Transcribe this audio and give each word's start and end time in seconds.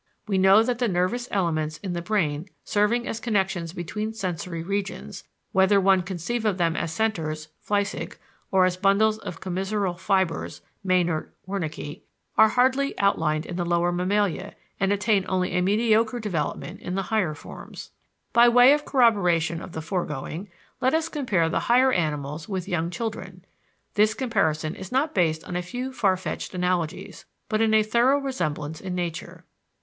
We 0.27 0.39
know 0.39 0.63
that 0.63 0.79
the 0.79 0.87
nervous 0.87 1.27
elements 1.29 1.77
in 1.77 1.93
the 1.93 2.01
brain 2.01 2.49
serving 2.63 3.07
as 3.07 3.19
connections 3.19 3.71
between 3.71 4.13
sensory 4.15 4.63
regions 4.63 5.25
whether 5.51 5.79
one 5.79 6.01
conceive 6.01 6.43
of 6.43 6.57
them 6.57 6.75
as 6.75 6.91
centers 6.91 7.49
(Flechsig), 7.63 8.17
or 8.49 8.65
as 8.65 8.77
bundles 8.77 9.19
of 9.19 9.39
commisural 9.39 9.99
fibers 9.99 10.61
(Meynert, 10.83 11.27
Wernicke) 11.47 12.01
are 12.35 12.49
hardly 12.49 12.97
outlined 12.97 13.45
in 13.45 13.57
the 13.57 13.63
lower 13.63 13.91
mammalia 13.91 14.55
and 14.79 14.91
attain 14.91 15.23
only 15.29 15.51
a 15.55 15.61
mediocre 15.61 16.19
development 16.19 16.79
in 16.79 16.95
the 16.95 17.03
higher 17.13 17.35
forms. 17.35 17.91
By 18.33 18.49
way 18.49 18.73
of 18.73 18.85
corroboration 18.85 19.61
of 19.61 19.73
the 19.73 19.83
foregoing, 19.83 20.49
let 20.81 20.95
us 20.95 21.09
compare 21.09 21.47
the 21.47 21.59
higher 21.69 21.91
animals 21.91 22.49
with 22.49 22.67
young 22.67 22.89
children: 22.89 23.45
this 23.93 24.15
comparison 24.15 24.73
is 24.73 24.91
not 24.91 25.13
based 25.13 25.43
on 25.43 25.55
a 25.55 25.61
few 25.61 25.93
far 25.93 26.17
fetched 26.17 26.55
analogies, 26.55 27.25
but 27.47 27.61
in 27.61 27.75
a 27.75 27.83
thorough 27.83 28.17
resemblance 28.17 28.81
in 28.81 28.95
nature. 28.95 29.45